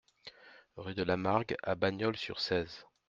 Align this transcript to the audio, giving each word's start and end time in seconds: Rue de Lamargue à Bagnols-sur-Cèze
Rue 0.77 0.95
de 0.95 1.03
Lamargue 1.03 1.55
à 1.61 1.75
Bagnols-sur-Cèze 1.75 2.87